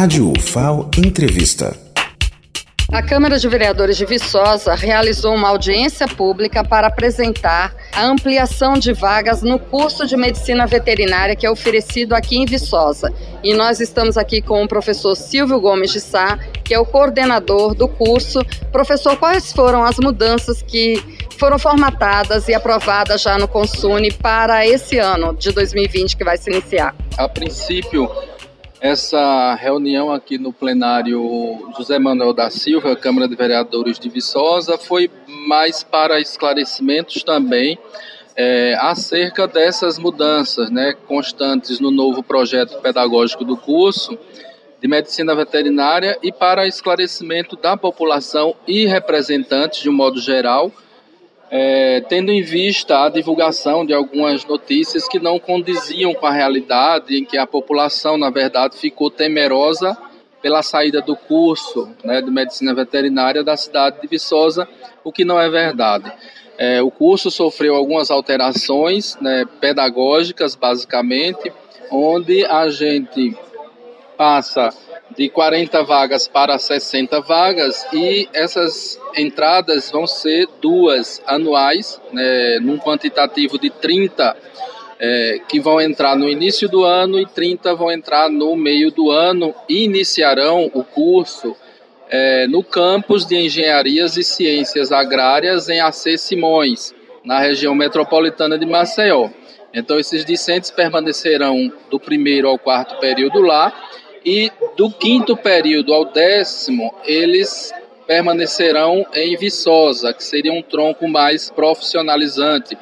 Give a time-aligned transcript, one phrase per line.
[0.00, 1.76] Rádio UFAO Entrevista.
[2.92, 8.92] A Câmara de Vereadores de Viçosa realizou uma audiência pública para apresentar a ampliação de
[8.92, 13.12] vagas no curso de medicina veterinária que é oferecido aqui em Viçosa.
[13.42, 17.74] E nós estamos aqui com o professor Silvio Gomes de Sá, que é o coordenador
[17.74, 18.38] do curso.
[18.70, 21.02] Professor, quais foram as mudanças que
[21.36, 26.48] foram formatadas e aprovadas já no Consune para esse ano de 2020 que vai se
[26.48, 26.94] iniciar?
[27.16, 28.08] A princípio,
[28.80, 35.10] essa reunião aqui no plenário José Manuel da Silva, Câmara de Vereadores de Viçosa, foi
[35.46, 37.78] mais para esclarecimentos também
[38.36, 44.16] é, acerca dessas mudanças né, constantes no novo projeto pedagógico do curso
[44.80, 50.70] de medicina veterinária e para esclarecimento da população e representantes, de um modo geral,
[51.50, 57.16] é, tendo em vista a divulgação de algumas notícias que não condiziam com a realidade,
[57.16, 59.96] em que a população, na verdade, ficou temerosa
[60.42, 64.68] pela saída do curso né, de medicina veterinária da cidade de Viçosa,
[65.02, 66.12] o que não é verdade.
[66.56, 71.52] É, o curso sofreu algumas alterações né, pedagógicas, basicamente,
[71.90, 73.36] onde a gente
[74.16, 74.70] passa
[75.16, 82.78] de 40 vagas para 60 vagas e essas entradas vão ser duas anuais, né, num
[82.78, 84.36] quantitativo de 30
[85.00, 89.10] é, que vão entrar no início do ano e 30 vão entrar no meio do
[89.10, 91.56] ano e iniciarão o curso
[92.10, 98.66] é, no campus de Engenharias e Ciências Agrárias em AC Simões, na região metropolitana de
[98.66, 99.28] Maceió.
[99.72, 103.72] Então, esses discentes permanecerão do primeiro ao quarto período lá
[104.28, 107.72] e do quinto período ao décimo, eles
[108.06, 112.76] permanecerão em Viçosa, que seria um tronco mais profissionalizante,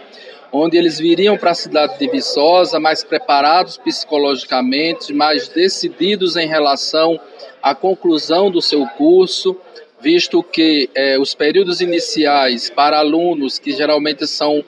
[0.52, 7.16] onde eles viriam para a cidade de Viçosa mais preparados psicologicamente, mais decididos em relação
[7.62, 9.56] à conclusão do seu curso,
[10.00, 14.64] visto que eh, os períodos iniciais para alunos que geralmente são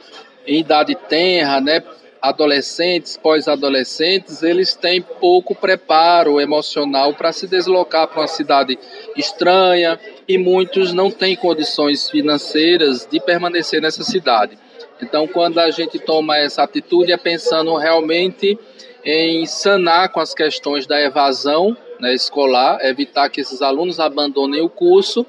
[0.47, 1.82] em idade tenra, né,
[2.20, 8.78] adolescentes, pós-adolescentes, eles têm pouco preparo emocional para se deslocar para uma cidade
[9.16, 14.58] estranha e muitos não têm condições financeiras de permanecer nessa cidade.
[15.00, 18.58] Então, quando a gente toma essa atitude, é pensando realmente
[19.04, 24.68] em sanar com as questões da evasão né, escolar, evitar que esses alunos abandonem o
[24.68, 25.24] curso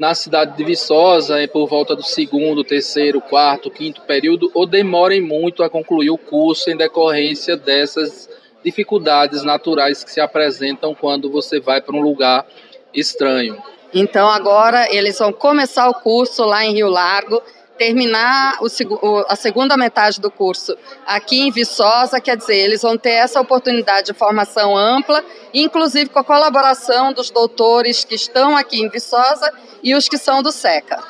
[0.00, 5.62] na cidade de Viçosa, por volta do segundo, terceiro, quarto, quinto período, ou demorem muito
[5.62, 8.26] a concluir o curso em decorrência dessas
[8.64, 12.46] dificuldades naturais que se apresentam quando você vai para um lugar
[12.94, 13.62] estranho.
[13.92, 17.42] Então agora eles vão começar o curso lá em Rio Largo
[17.80, 20.76] terminar o, a segunda metade do curso
[21.06, 25.24] aqui em Viçosa, quer dizer, eles vão ter essa oportunidade de formação ampla,
[25.54, 29.50] inclusive com a colaboração dos doutores que estão aqui em Viçosa
[29.82, 31.02] e os que são do SECA.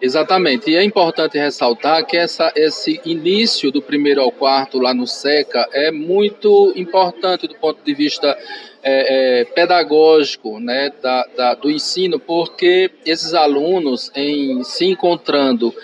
[0.00, 5.06] Exatamente, e é importante ressaltar que essa, esse início do primeiro ao quarto lá no
[5.06, 8.34] SECA é muito importante do ponto de vista
[8.82, 15.74] é, é, pedagógico né, da, da, do ensino, porque esses alunos, em se encontrando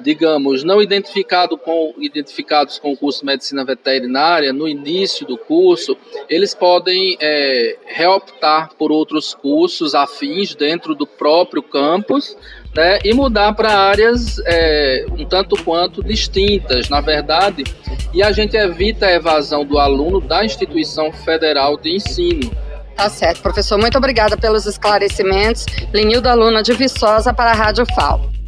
[0.00, 5.96] digamos, não identificado com, identificados com o curso de medicina veterinária no início do curso,
[6.28, 12.36] eles podem é, reoptar por outros cursos afins dentro do próprio campus
[12.74, 17.64] né, e mudar para áreas é, um tanto quanto distintas, na verdade,
[18.12, 22.50] e a gente evita a evasão do aluno da instituição federal de ensino.
[22.96, 23.78] Tá certo, professor.
[23.78, 25.64] Muito obrigada pelos esclarecimentos.
[25.92, 28.39] Linilda Luna de Viçosa para a Rádio FAO.